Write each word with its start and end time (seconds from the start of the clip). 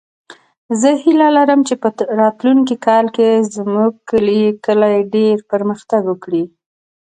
زه 0.79 0.89
هیله 1.03 1.27
لرم 1.37 1.61
چې 1.67 1.75
په 1.81 1.89
راتلونکې 2.21 2.75
کال 2.87 3.05
کې 3.15 3.29
زموږ 3.55 3.91
کلی 4.09 4.41
ډېر 5.13 5.37
پرمختګ 5.51 6.01
وکړي 6.07 6.43